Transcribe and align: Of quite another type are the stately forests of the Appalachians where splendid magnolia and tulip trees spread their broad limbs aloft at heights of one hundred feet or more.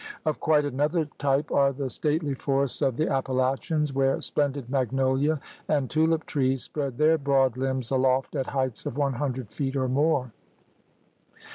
Of 0.25 0.39
quite 0.39 0.65
another 0.65 1.05
type 1.19 1.51
are 1.51 1.71
the 1.71 1.87
stately 1.91 2.33
forests 2.33 2.81
of 2.81 2.97
the 2.97 3.07
Appalachians 3.07 3.93
where 3.93 4.19
splendid 4.19 4.67
magnolia 4.67 5.39
and 5.67 5.91
tulip 5.91 6.25
trees 6.25 6.63
spread 6.63 6.97
their 6.97 7.19
broad 7.19 7.55
limbs 7.55 7.91
aloft 7.91 8.35
at 8.35 8.47
heights 8.47 8.87
of 8.87 8.97
one 8.97 9.13
hundred 9.13 9.51
feet 9.51 9.75
or 9.75 9.87
more. 9.87 10.31